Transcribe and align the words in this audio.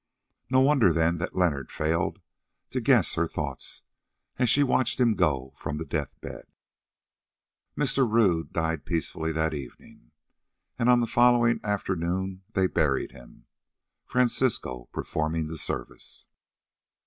No 0.49 0.61
wonder, 0.61 0.91
then, 0.93 1.19
that 1.19 1.35
Leonard 1.35 1.71
failed 1.71 2.19
to 2.71 2.81
guess 2.81 3.13
her 3.13 3.27
thoughts, 3.27 3.83
as 4.39 4.49
she 4.49 4.63
watched 4.63 4.99
him 4.99 5.13
go 5.13 5.53
from 5.55 5.77
the 5.77 5.85
death 5.85 6.19
bed. 6.21 6.47
Mr. 7.77 8.11
Rodd 8.11 8.51
died 8.51 8.83
peacefully 8.83 9.31
that 9.33 9.53
evening, 9.53 10.09
and 10.79 10.89
on 10.89 11.01
the 11.01 11.05
following 11.05 11.59
afternoon 11.63 12.41
they 12.53 12.65
buried 12.65 13.11
him, 13.11 13.45
Francisco 14.07 14.85
performing 14.85 15.45
the 15.49 15.57
service. 15.59 16.25